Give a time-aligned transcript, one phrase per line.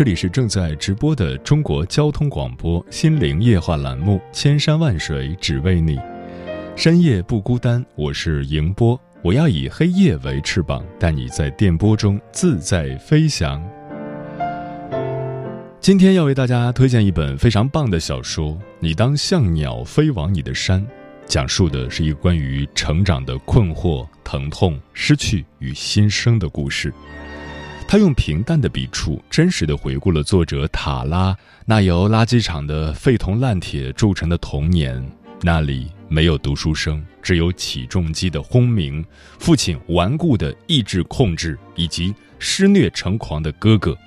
[0.00, 5.96] 这里是正在直播的中国交通广播《心灵夜话》栏目，《千山万水只为你》，
[6.74, 7.84] 深夜不孤单。
[7.96, 13.62] 我是迎波，我要以黑夜为翅膀，带你在电波中自在飞翔。
[15.80, 20.80] 今天要为大家推荐一本非常棒的小说《你当像鸟飞往你的山》，
[21.26, 26.90] 讲述的是一个关于成长的困惑、疼痛、失去与新生的故事。
[27.90, 35.04] 他用平淡的笔触，真实的回顾了作者塔拉那由垃圾场的废铜烂铁铸成的童年。
[35.42, 39.04] 那里没有读书声，只有起重机的轰鸣，
[39.40, 43.98] 父亲顽固的意志控制，以及施虐成狂的哥哥。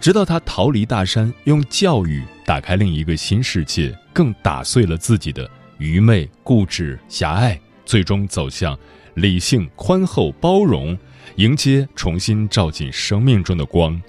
[0.00, 8.78] 直到他逃离大山，用教育打开另一个新世界，更打碎了自己的愚昧、固执、狭隘，最终走向
[9.14, 10.96] 理性、宽厚、包容。
[11.36, 14.00] 迎接重新照进生命中的光，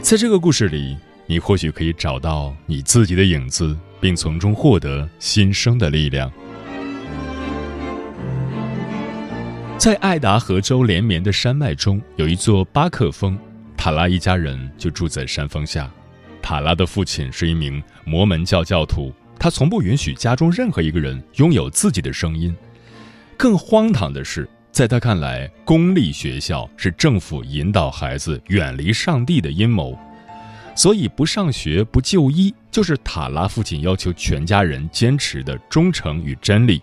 [0.00, 6.30] 在这个故事里，你或许可以找到你自己的影子，并从中获得新生的力量。
[9.78, 13.38] 在爱达荷州连绵的山脉中，有一座巴克峰，
[13.76, 15.90] 塔拉一家人就住在山峰下。
[16.42, 22.54] 塔拉的父亲是一名摩门教教徒，他从不允许家中任何一个人拥有自己的声音。
[23.36, 24.48] 更荒唐的是。
[24.78, 29.98] 在他看来，公立学校是政府引导孩子远离上帝的阴谋，
[30.76, 36.80] 所以不上学、不就医，就是塔拉父亲要求全家人坚持的忠诚与真理。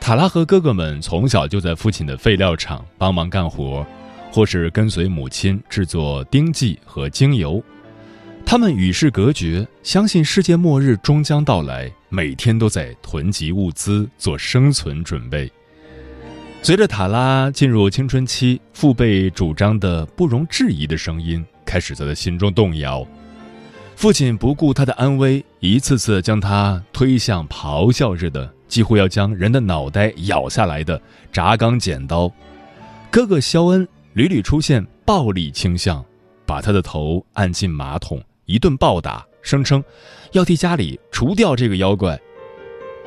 [0.00, 3.86] 塔拉和哥哥们从小就在父亲的废料厂帮忙干活，
[4.32, 7.62] 或是跟随母亲制作丁剂和精油。
[8.44, 15.48] 他们与世隔绝，相信世界末日终将到来，每天都在囤积物资，做生存准备。
[16.62, 23.04] 随着塔拉进入青春期，父辈主张的不容置疑的声音开始在他心中动摇。
[23.96, 31.00] 父亲不顾他的安危，一次次将他推向咆哮着的、几乎要将人的脑袋咬下来的
[31.32, 32.30] 轧钢剪刀。
[33.10, 36.04] 哥哥肖恩屡屡出现暴力倾向，
[36.44, 39.82] 把他的头按进马桶，一顿暴打，声称
[40.32, 42.20] 要替家里除掉这个妖怪。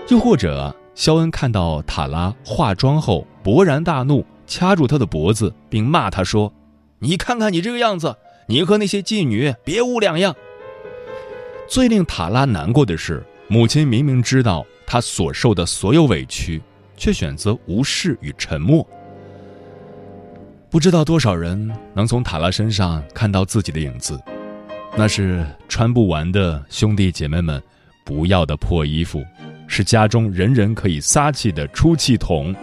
[0.10, 0.76] 又或者。
[0.96, 6.54] 肖恩看到塔拉化妆后，勃然大怒，掐住他的脖子，并骂他说
[7.00, 8.16] ：“你看看你这个样子，
[8.48, 10.34] 你和那些妓女别无两样。”
[11.68, 16.62] 最令塔拉难过的是，母亲明明知道他所受的所有委屈，
[16.96, 18.88] 却选择无视与沉默。
[20.70, 24.20] 不知道多少人能从塔拉身上看到自己的影子，
[24.96, 27.62] 那是穿不完的兄弟姐妹们
[28.04, 29.24] 不要的破衣服。
[29.66, 32.54] 是家中人人可以撒气的出气筒，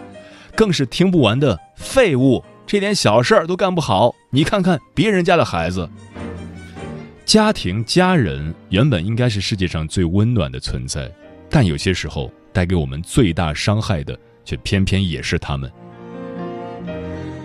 [0.60, 2.44] 更是听不完的废物。
[2.66, 5.88] 这点小事儿都干不好，你看看别人家的孩子。
[7.24, 11.10] 家庭家人原本应该是世界上最温暖的存在，
[11.48, 15.72] 但有些时候带给我们最大伤害的，却偏偏也是他们。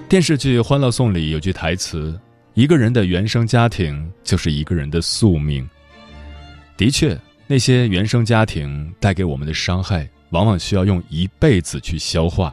[0.09, 2.19] 电视剧《欢乐颂》里有句台词
[2.53, 5.65] ：“一个人的原生家庭就是一个人的宿命。”
[6.75, 7.17] 的确。
[7.47, 12.51] 那些原生家庭带给我们的伤害，往往需要用一辈子去消化，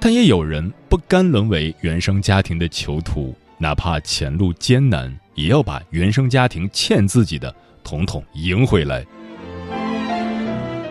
[0.00, 9.04] 但也有人不甘沦为原生家庭的囚徒，哪怕前路艰难，也要把原生家庭欠自己的统统赢回来。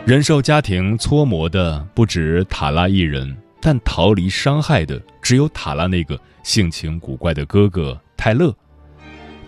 [0.06, 8.56] 忍受家庭搓磨的不止塔拉一人，但逃离伤害的只有塔拉那个性情古怪的哥哥泰勒。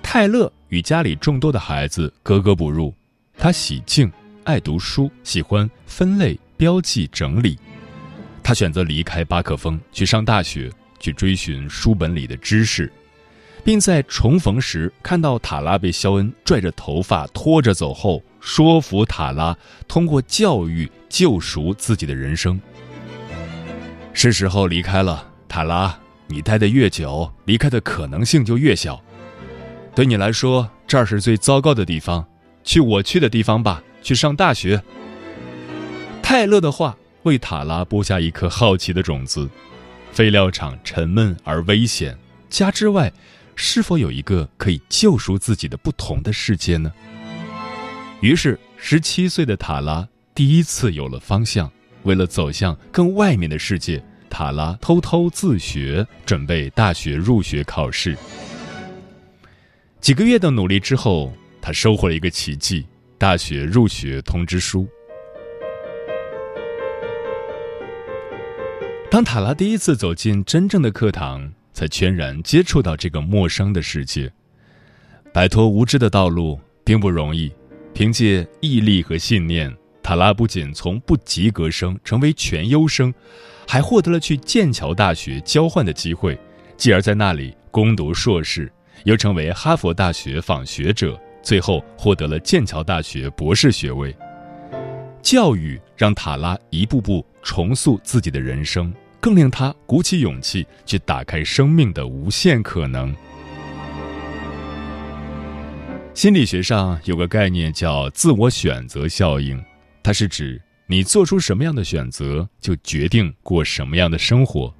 [0.01, 2.93] 泰勒与家里众多的孩子格格不入。
[3.37, 4.11] 他喜静，
[4.43, 7.57] 爱读书，喜欢分类、标记、整理。
[8.49, 12.91] 他选择离开巴克峰，去上大学，去追寻书本里的知识，
[13.63, 19.55] 并在重逢时看到塔拉被肖恩拽着头发拖着走后，说服塔拉
[19.87, 22.59] 通过教育救赎自己的人生。
[24.13, 28.99] 是时候离开了，塔拉，你待得越久，离开的可能性就越小。
[29.93, 32.25] 对你来说，这儿是最糟糕的地方，
[32.63, 34.81] 去我去的地方吧，去上大学。
[36.23, 39.49] 泰勒的话为塔拉播下一颗好奇的种子。
[40.11, 42.17] 废料厂沉闷而危险，
[42.49, 43.11] 家之外，
[43.55, 46.91] 是否有一个可以救赎自己的不同的世界呢？
[48.21, 51.71] 于是，十七岁的塔拉第一次有了方向。
[52.03, 58.17] 为了走向更外面的世界，塔拉偷偷自学，准备大学入学考试。
[59.99, 62.85] 几个月的努力之后，他收获了一个奇迹——
[63.19, 64.87] 大学入学通知书。
[69.11, 74.31] 当塔拉第一次走进真正的课堂，才全然接触到这个陌生的世界。
[75.33, 77.51] 摆脱无知的道路并不容易，
[77.91, 83.11] 凭借毅力和信念，塔拉不仅从不及格生成为全优生，
[83.67, 86.37] 还获得了去剑桥大学交换的机会，
[86.77, 88.71] 继而在那里攻读硕士，
[89.05, 94.15] 又成为哈佛大学访学者，最后获得了剑桥大学博士学位。
[95.23, 103.15] 教育让塔拉一步步重塑自己的人生，更令他鼓起勇气去打开生命的无限可能。
[106.13, 109.63] 心理学上有个概念叫“自我选择效应”，
[110.03, 114.73] 它是指你做出什么样的选择，就决定过什么样的生活。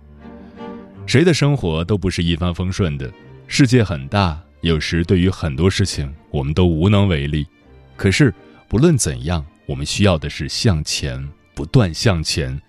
[1.06, 3.12] 谁的生活都不是一帆风顺的，
[3.48, 7.48] 世界很大，有时对于很多事情我们都无能为力。
[7.96, 8.34] 可是
[8.68, 9.46] 不论怎样。
[9.70, 11.30] 我们需要的是向前，
[11.60, 12.62] 不断向前，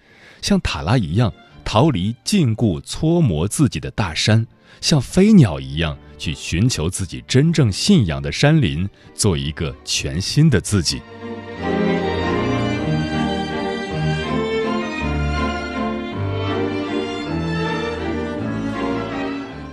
[0.42, 1.32] 像塔拉一样
[1.64, 4.44] 逃离禁锢、搓磨自己的大山，
[4.80, 11.00] 像飞鸟一样去寻求自己真正信仰的山林，做一个全新的自己。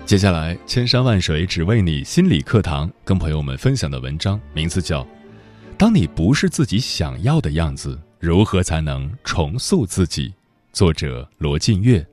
[0.06, 5.04] 接下来，千山万水只为你心理课堂，跟朋友们分享的文章名字叫。
[5.78, 10.34] 当你不是自己想要的样子，如何才能重塑自己？
[10.74, 12.04] 作者罗晋月。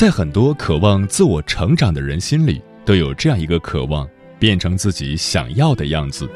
[0.00, 4.08] 在很多渴望自我成长的人心里，都有这样一个渴望：
[4.38, 6.26] 变成自己想要的样子。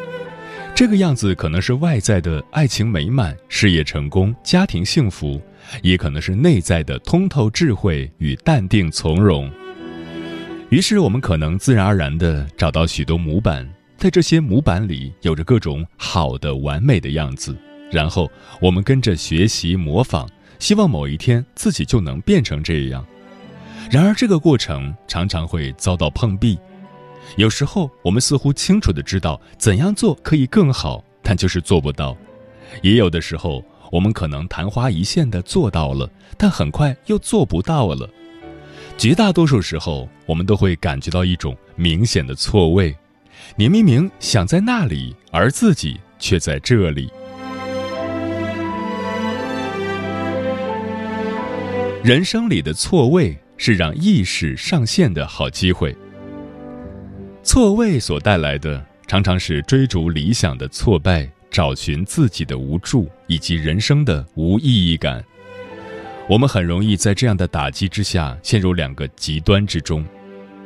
[0.75, 5.41] 这个样子可能是外在的爱情美满、事业成功、家庭幸福，
[5.81, 9.51] 也可能是内在的通透智慧与淡定从容。
[10.69, 17.57] 于是，我们可能自然而然地找到许多模板，在这些模板里有着各种好的、完美的样子，
[17.91, 20.29] 然后我们跟着学习模仿，
[20.59, 23.03] 希望某一天自己就能变成这样。
[23.91, 26.59] 然而，这个过程常常会遭到碰壁。
[27.37, 32.17] 有时候，我们似乎清楚的知道怎样做可以更好，但就是做不到；
[32.83, 38.09] 也有的时候，我们可能昙花一现的做到了，但很快又做不到了。
[38.97, 42.97] 绝大多数时候，我们都会感觉到一种明显的错位：
[43.57, 47.11] 你明明想在那里，而自己却在这里。
[52.03, 53.37] 人生里的错位。
[53.57, 55.97] 是让意识上线的好机会。
[57.43, 65.23] 错位所带来的，常常是追逐理想的挫败，找寻自己的无助，以及人生的无意义感。
[66.27, 70.05] 我们很容易在这样的打击之下，陷入两个极端之中。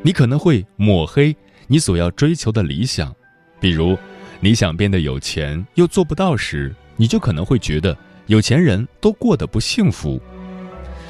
[0.03, 3.13] 你可能会抹黑你所要追求的理想，
[3.59, 3.99] 比如
[4.39, 10.23] 你想变得有钱又做不到时，你就可能会觉得有钱人都过得不幸福。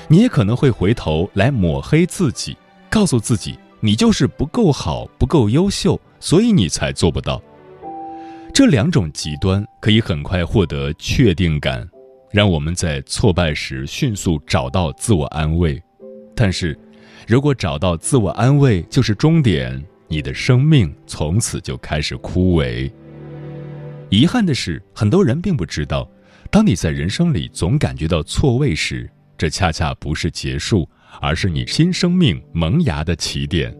[0.09, 2.57] 你也可能会回头来抹黑自己，
[2.89, 7.41] 告诉自己你就是不够好、不够优秀，所以你才做不到。
[8.55, 11.87] 这两种极端可以很快获得确定感，
[12.33, 15.81] 让我们在挫败时迅速找到自我安慰。
[16.35, 16.77] 但是，
[17.27, 22.91] 如果找到自我安慰就是终点，你的生命从此就开始枯萎。
[24.09, 26.09] 遗憾的是，很多人并不知道，
[26.51, 29.09] 当你在人生里总感觉到错位时，
[29.39, 30.87] 这恰恰不是结束，
[31.21, 33.75] 而是你新生命萌芽的起点。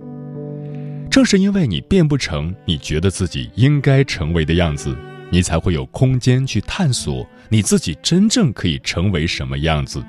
[1.11, 4.97] 正是因为你变不成你觉得自己应该成为的样子，
[5.31, 10.01] 你才会有空间去探索你自己真正可以成为什么样子。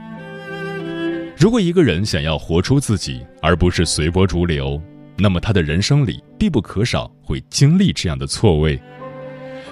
[1.36, 4.80] 如果一个人想要活出自己，而不是随波逐流，
[5.18, 8.80] 那么他的人生里必不可少会经历这样的错位。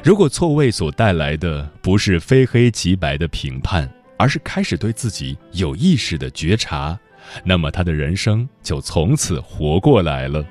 [0.03, 6.97] 如果错位所带来的不是非黑即白的评判，而是开始对自己有意识的觉察，
[7.43, 10.45] 那么他的人生就从此活过来了。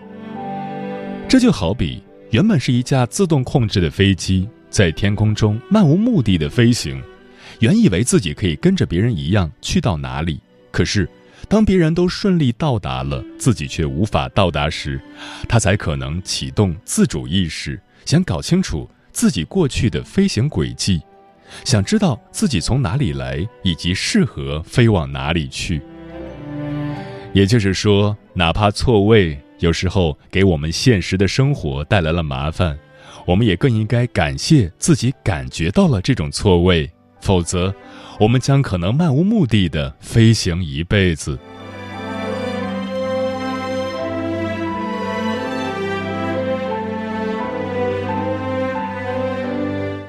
[1.29, 7.03] 这就好比原本是一架自动控制的飞机，在天空中漫无目的的飞行，
[7.61, 11.09] 原以为自己可以跟着别人一样去到哪里，可是
[11.49, 15.01] 当别人都顺利到达了，自己却无法到达时，
[15.49, 18.89] 他才可能启动自主意识，想搞清楚。
[19.13, 21.01] 自己过去的飞行轨迹，
[21.65, 25.81] 想知道自己从哪里来，以及适合飞往哪里去。
[27.33, 32.79] 也就是说，哪怕错位有时候给我们现实的生活带来了麻烦，
[33.27, 37.75] 我们也更应该感谢自己感觉到了这种错位，否则，
[38.19, 41.39] 我们将可能漫无目的的飞行一辈子。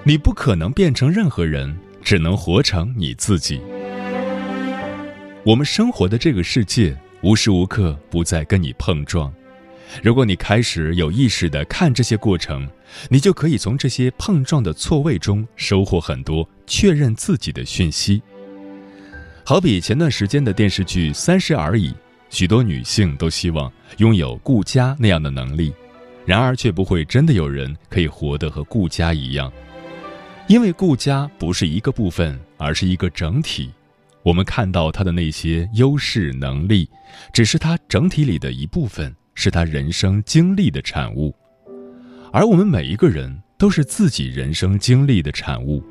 [0.08, 3.60] 你不可能变成任何人，只能活成你自己。
[5.44, 9.30] 我们生活的这个世界无时无刻不在跟你碰撞，
[10.02, 12.66] 如果你开始有意识的看这些过程，
[13.10, 18.22] 你就可以从这些碰撞的错位中收获很多确认自己的讯息。
[19.44, 21.90] 好比前段时间的电视剧《三十而已》，
[22.30, 25.74] 许多女性都希望拥有顾家那样的能力，
[26.26, 29.52] 然而却不会真的有人可以活得和顾家一样。
[30.48, 33.70] 因为顾家不是一个部分，而是一个整体。
[34.24, 36.90] 我们看到他的那些优势能力，
[37.34, 41.36] 只是他整体里的一部分，是他人生经历的产物。
[42.32, 45.84] 而我们每一个人都是自己人生经历的产物。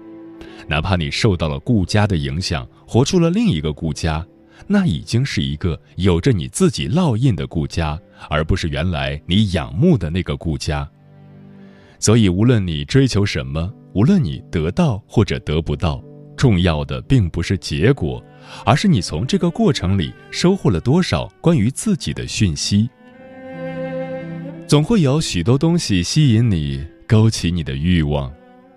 [0.66, 4.26] 哪怕你受到了顾家的影响，活出了另一个顾家，
[4.66, 10.88] 那已经是一个有着你自己烙印的顾家，而不是原来你仰慕的那个顾家。
[11.98, 13.70] 所以，无论你追求什么。
[13.96, 16.04] 无论你得到或者得不到，
[16.36, 18.22] 重要的并不是结果，
[18.62, 22.90] 而是你从这个过程里收获了多少关于自己的讯息。
[24.66, 28.30] 总会有许多东西吸引你，勾起你的欲望。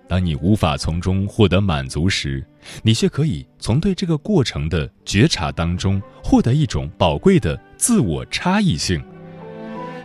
[0.08, 2.42] 当你无法从中获得满足时，
[2.82, 8.98] 你却可以从对这个过程的觉察当中获得一种宝贵的自我差异性。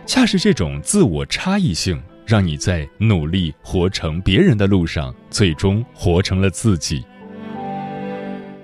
[0.04, 1.98] 恰是这种自我差异性。
[2.26, 7.04] 让你在努力活成别人的路上，最终活成了自己。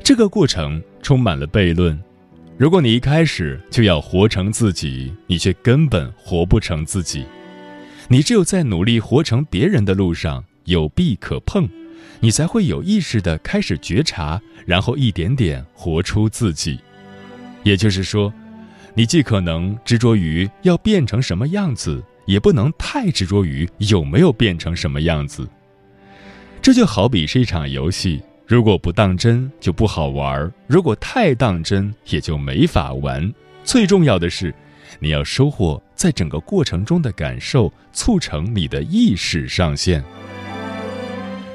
[0.02, 1.99] 这个过程充满了悖论。
[2.59, 7.25] 如果你一开始就要活成自己，你却根本活不成自己。
[8.09, 11.69] 你只有在努力活成别人的路上有壁可碰，
[12.21, 16.78] 你才会有意识的开始觉察，然后一点点活出自己。
[17.62, 18.33] 也就是说，
[18.95, 22.02] 你既可能执着于要变成什么样子。
[22.25, 25.49] 也不能太执着于有没有变成什么样子。
[26.61, 33.33] 这就好比是一场游戏，如果不当真就不好玩儿如果太当真也就没法玩。
[33.64, 34.55] 最重要的是，
[34.99, 40.02] 你要收获在整个过程中的感受，促成你的意识上线。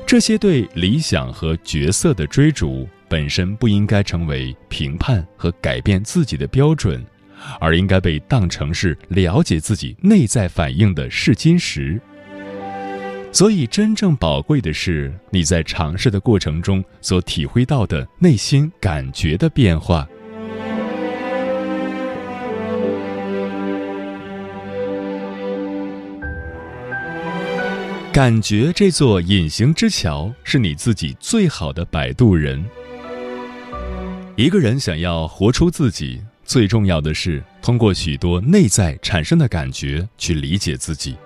[0.05, 7.05] 这些对理想和角色的追逐，本身不应该成为评判和改变自己的标准。
[7.59, 12.01] 而应该被当成是了解自己内在反应的试金石。
[13.31, 20.07] 所以，真正宝贵的是你在尝试的过程中所体会到的内心感觉的变化。
[28.11, 32.65] 感觉这座隐形之桥是你自己最好的摆渡人。
[34.35, 36.23] 一个人想要活出自己。
[36.47, 41.17] 最重要的是通过许多内在产生的感觉去理解自己。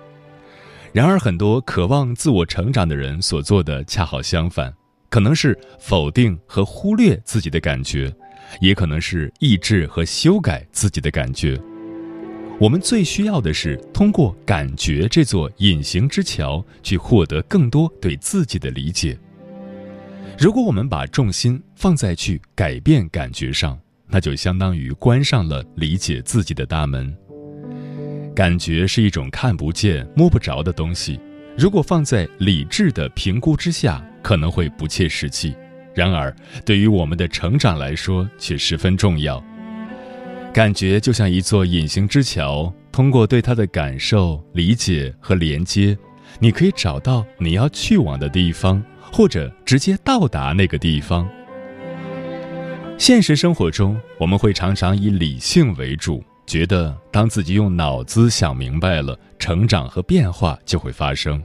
[0.92, 4.74] 然而，很多渴望自我成长的人所做的恰好相反，
[5.08, 8.12] 可能是否定和忽略自己的感觉，
[8.60, 11.56] 也可能是抑制和修改自己的感觉。
[12.58, 19.16] 我们最需要的是通过感觉这座隐形之桥，去获得更多对自己的理解。
[20.36, 23.78] 如果我们把重心放在去改变感觉上，
[24.12, 27.12] 那就相当于关上了理解自己的大门。
[28.34, 31.18] 感觉是一种看不见、摸不着的东西，
[31.56, 35.54] 如果放在理智的评估之下，可能会不切实际；
[35.94, 39.42] 然而，对于我们的成长来说，却十分重要。
[40.52, 45.96] 感觉就像一座隐形之桥，通过对它的感受、理解和连接，
[46.38, 51.28] 你可以找到你要去往的地方，或者直接到达那个地方。
[52.98, 61.42] 现实生活中，我们会常常以理性为主，觉得当自己用脑子想明白了，成长和变化就会发生。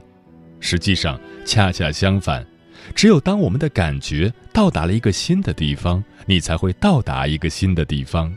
[0.60, 2.46] 实际上，恰恰相反，
[2.94, 8.32] 只有当我们的感觉到达了一个新的地方，你才会到达一个新的地方。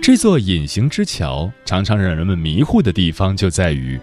[0.00, 3.98] 这座隐形之桥常常让人们迷糊的地方就在于，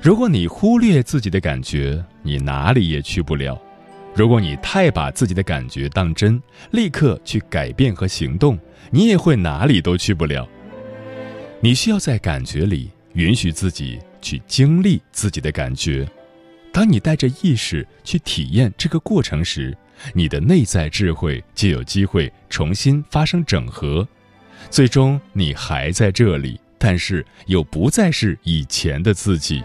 [0.00, 3.60] 如果你忽略自己的感觉，你哪里也去不了。
[4.14, 8.58] 如果你太把自己的感觉当真，立刻去改变和行动，
[8.90, 10.46] 你也会哪里都去不了。
[11.60, 16.08] 你需要在感觉里允许自己去经历自己的感觉。
[16.72, 19.76] 当你带着意识去体验这个过程时，
[20.12, 24.06] 你的内在智慧就有机会重新发生整合。
[24.70, 29.62] 最终，你还在这里，但是又不再是以前的自己。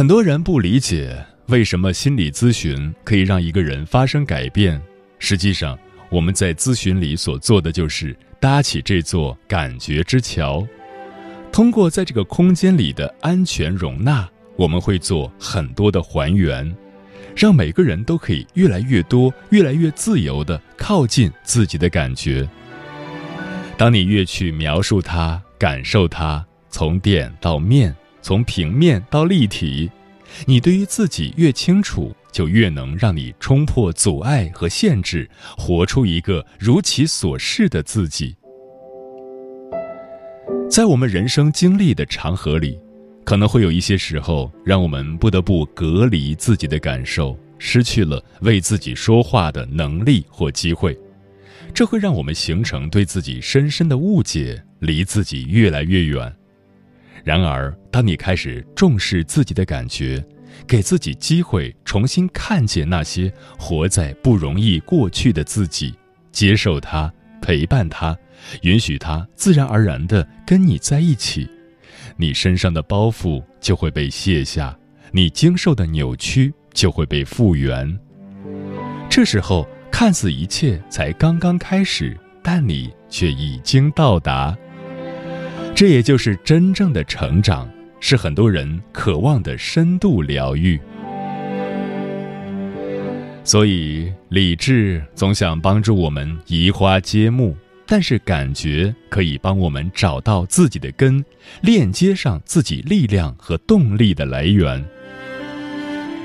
[0.00, 1.14] 很多人不理解
[1.48, 4.80] 为什么心理咨询可以让一个人发生改变。
[5.18, 5.78] 实际上，
[6.08, 10.66] 我们在咨询里所做的就是搭起这座感觉之桥。
[11.52, 14.26] 通过在这个空间里的安全容纳，
[14.56, 16.74] 我们会做很多的还原，
[17.36, 22.48] 让每个人都可以越来越多、越来越自由地靠近自己的感觉。
[23.76, 27.94] 当你越去描述它、感受它，从点到面。
[28.22, 29.90] 从平面到立体，
[30.46, 38.36] 你对于自己越清楚，就越能让你冲破阻碍和限制，活出一个如其所是的自己。
[40.70, 42.78] 在我们人生经历的长河里，
[43.24, 50.96] 可能会有一些时候，让我们不得不隔离自己的感受，失去了为自己说话的能力或机会，
[51.74, 56.32] 这会让我们形成对自己深深的误解，离自己越来越远。
[57.24, 60.24] 然而，当你开始重视自己的感觉，
[60.66, 65.94] 给自己机会重新看见那些活在不容易过去的自己，
[66.32, 68.16] 接受他，陪伴他，
[68.62, 71.48] 允许他自然而然地跟你在一起，
[72.16, 74.76] 你身上的包袱就会被卸下，
[75.12, 77.98] 你经受的扭曲就会被复原。
[79.08, 84.56] 这时候，看似一切才刚刚开始，但你却已经到达。
[85.74, 90.78] 这也就是真正的成长，是很多人渴望的深度疗愈。
[93.42, 97.56] 所以，理智总想帮助我们移花接木，
[97.86, 101.24] 但是感觉可以帮我们找到自己的根，
[101.62, 104.84] 链接上自己力量和动力的来源。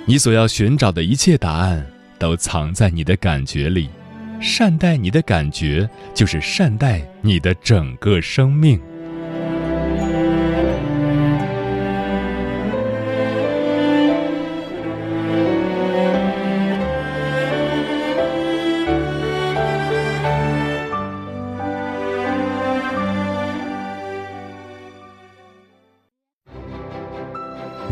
[0.05, 1.87] 你所要寻找的一切答案，
[2.19, 3.89] 都藏在你的感觉里。
[4.41, 8.79] 善待你的感觉，就是善待你的整个生命。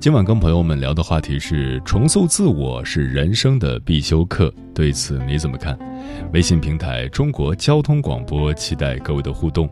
[0.00, 5.78] 今晚跟朋友们聊的话题是重塑自我是人生的必修课，对此你怎么看？
[6.32, 9.68] 微信平台中国交通广播期待各位的互动。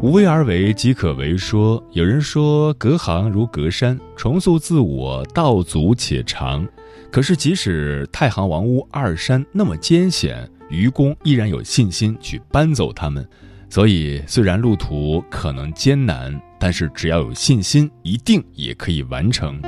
[0.00, 6.66] 无为而为即可为，说有人说隔行如隔山，重塑自我道阻且长，
[7.10, 13.26] 可是即使太行王屋二山那么艰险，愚公依然有信心去搬走他们。
[13.68, 19.60] 所以，虽然路途可能艰难，但是只要有信心，一定也可以完成。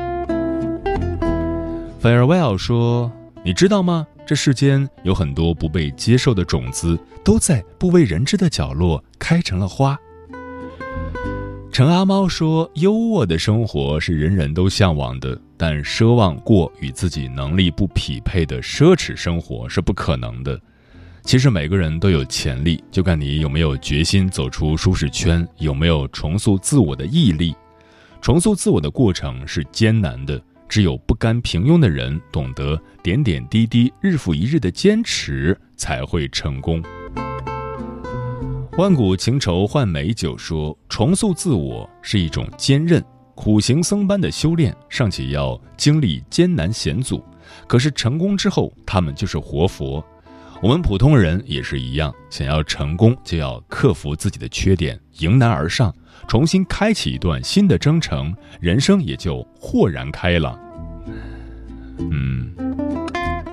[2.03, 3.11] Farewell 说
[3.43, 4.07] ：“你知道吗？
[4.27, 9.99] 这世间有很多不被接受的种子，都在不为人知的角落开成了花。”
[11.73, 20.61] 陈阿猫说：“优渥的生活是人人都向往的，但奢望过与自己能力不匹配的奢侈生活是不可能的。”
[21.25, 27.55] 其实每个人都有潜力，就看你有没有决心走出舒适圈，有没有重塑自我的毅力。
[28.21, 36.83] 重塑自我的过程是艰难的，只有不甘平庸的人懂得点点滴滴、日复一日的坚持，才会成功。
[38.77, 43.03] 万古情仇换美酒说，重塑自我是一种坚韧，
[43.35, 47.25] 苦行僧般的修炼，尚且要经历艰难险阻，
[47.67, 50.05] 可是成功之后，他们就是活佛。
[50.63, 55.93] 我们普通人也是一样，想要成功，就要克服自己的缺点，迎难而上，
[56.29, 60.57] 重新开启一段新的征程，人生也就豁然开朗。
[61.99, 62.55] 嗯，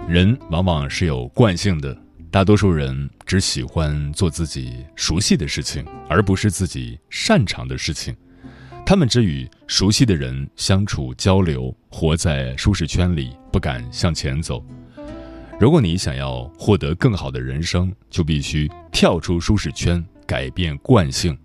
[0.07, 1.97] 人往往是有惯性的，
[2.29, 8.15] 大多数人只喜欢做自己熟悉的事情，而不是自己擅长的事情。
[8.85, 14.63] 他们只与熟悉的人相处交流，活在舒适圈里，不敢向前走。
[15.59, 21.37] 如果你想要获得更好的人生，就必须跳出舒适圈，改变惯性。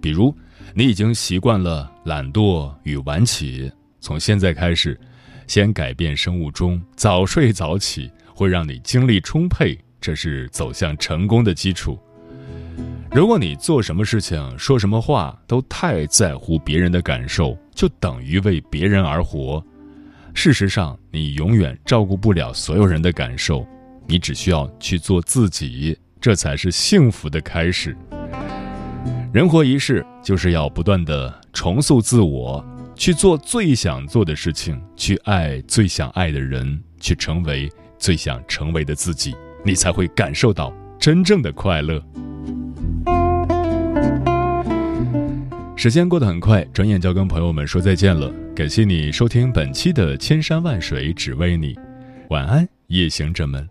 [0.00, 0.34] 比如，
[0.72, 4.98] 你已经习惯了懒惰与晚起，从现在开始，
[5.46, 11.98] 先改变生物钟，早睡早起会让你精力充沛，这是走向成功的基础。
[13.12, 19.62] 如果你做什么事情、说什么话都太在乎别人的感受，就等于为别人而活。
[20.40, 23.66] 事实上，你永远照顾不了所有人的感受，
[24.06, 27.96] 你只需要去做自己，这才是幸福的开始。
[29.32, 42.00] 人活一世，就是要不断的重塑自我，去做最想做的事情，去爱最想爱的人，去成为最想成为的自己，你才会感受到真正的快乐。
[45.74, 48.32] 时间过得很快，转眼就要跟朋友们说再见了。
[48.58, 51.74] 感谢你收听本期的《千山万水只为你》，
[52.30, 53.64] 晚安，夜行者们。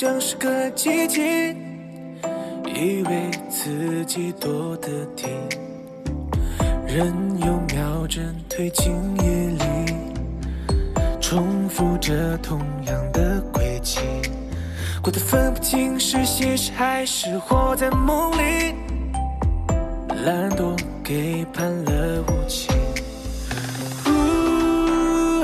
[0.00, 1.56] 像是个机器。
[2.66, 5.28] 以为自己躲得停，
[6.86, 9.64] 任由秒针推进夜里，
[11.20, 13.98] 重复着同样的轨迹，
[15.02, 18.76] 过得分不清是现实还是活在梦里。
[20.24, 22.68] 懒惰给判了无期，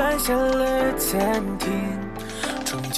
[0.01, 1.73] 按下了暂停，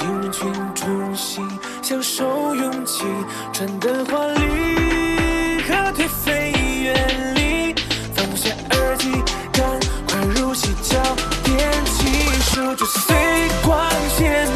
[0.07, 1.47] 人群中心，
[1.83, 3.05] 享受勇气，
[3.53, 7.75] 穿的华丽和颓废远离，
[8.15, 9.11] 放下耳机，
[9.53, 9.65] 赶
[10.09, 10.97] 快入戏，焦
[11.43, 12.07] 点起
[12.51, 13.17] 数着碎
[13.65, 14.47] 光线，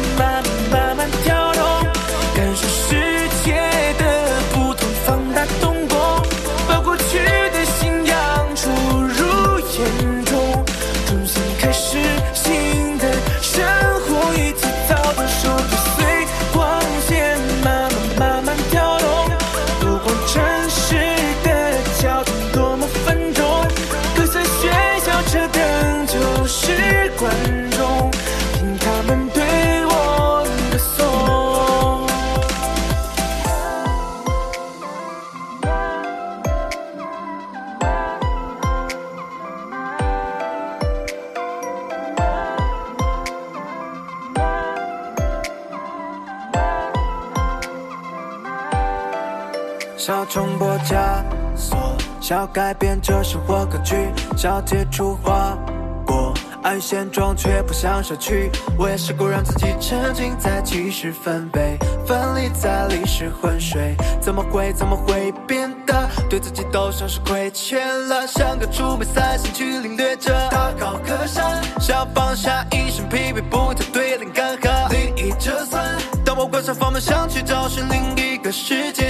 [54.41, 55.55] 想解除花
[56.03, 58.49] 果，爱现状却不想舍去。
[58.75, 61.77] 我也试过让自己沉浸在即时分贝，
[62.07, 68.25] 分离在历史浑水，怎么会怎么会变得对自己都像是亏欠了？
[68.25, 75.85] 像个储备赛，兴趣领略着大好河山，想放下一身疲惫，不再对灵感和利益折算。
[76.25, 79.00] 当我关上房门，想去找寻另一个世界，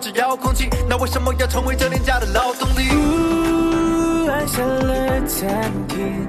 [0.00, 2.88] 里掌握着遥控器，那为什么要成为这廉价的劳动力？
[4.28, 6.26] 按下了暂停，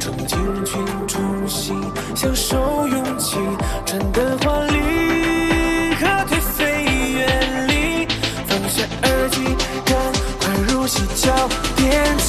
[0.00, 1.80] 冲进人群中心，
[2.14, 3.36] 享受勇气，
[3.84, 8.08] 穿的华丽和颓废远离，
[8.46, 9.44] 放下耳机，
[9.84, 9.96] 赶
[10.40, 11.32] 快入戏，焦
[11.76, 12.25] 点。